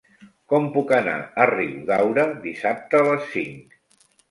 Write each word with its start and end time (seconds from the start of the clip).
Com 0.53 0.63
puc 0.77 0.93
anar 0.99 1.13
a 1.43 1.47
Riudaura 1.51 2.25
dissabte 2.49 3.03
a 3.05 3.09
les 3.13 3.31
cinc? 3.37 3.81